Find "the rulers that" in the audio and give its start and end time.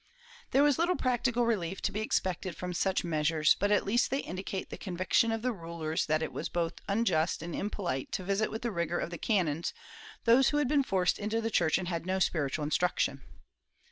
5.43-6.23